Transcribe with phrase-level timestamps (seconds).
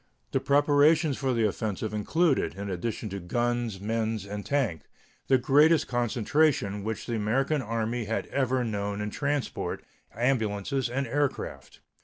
[0.31, 4.87] The preparations for the offensive included, in addition to guns, men, and tanks,
[5.27, 9.83] the greatest concentration which the American Army had ever known in transport,
[10.15, 11.81] ambulances, and aircraft.